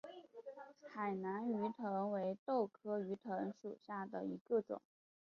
[0.91, 4.81] 海南鱼藤为豆科鱼藤属下的一个种。